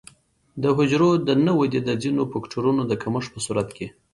د 0.61 0.63
حجرو 0.77 1.09
د 1.27 1.29
نه 1.45 1.51
ودې 1.59 1.79
د 1.85 1.89
ځینو 2.01 2.21
فکټورونو 2.31 2.81
د 2.87 2.91
کمښت 3.01 3.29
په 3.33 3.39
صورت 3.45 3.69
کې. 3.77 3.87